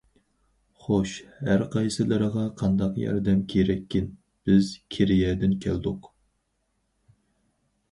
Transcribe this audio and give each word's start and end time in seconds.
-خوش، 0.85 1.11
ھەر 1.49 1.63
قايسىلىرىغا 1.75 2.45
قانداق 2.63 2.97
ياردەم 3.03 3.45
كېرەككىن؟ 3.53 4.09
بىز 4.51 4.73
كېرىيەدىن 4.97 5.57
كەلدۇق. 5.69 6.11